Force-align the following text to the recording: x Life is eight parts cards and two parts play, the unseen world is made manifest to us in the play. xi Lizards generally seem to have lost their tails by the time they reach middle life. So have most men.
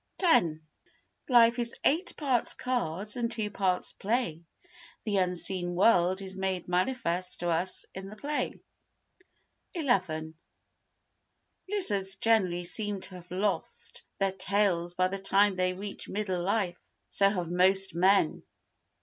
x 0.19 0.47
Life 1.29 1.59
is 1.59 1.75
eight 1.83 2.17
parts 2.17 2.55
cards 2.55 3.15
and 3.15 3.31
two 3.31 3.51
parts 3.51 3.93
play, 3.93 4.41
the 5.03 5.17
unseen 5.17 5.75
world 5.75 6.23
is 6.23 6.35
made 6.35 6.67
manifest 6.67 7.39
to 7.41 7.49
us 7.49 7.85
in 7.93 8.09
the 8.09 8.15
play. 8.15 8.53
xi 9.77 10.33
Lizards 11.69 12.15
generally 12.15 12.63
seem 12.63 12.99
to 13.01 13.13
have 13.13 13.29
lost 13.29 14.01
their 14.17 14.31
tails 14.31 14.95
by 14.95 15.07
the 15.07 15.19
time 15.19 15.55
they 15.55 15.73
reach 15.75 16.09
middle 16.09 16.41
life. 16.41 16.79
So 17.07 17.29
have 17.29 17.51
most 17.51 17.93
men. 17.93 18.41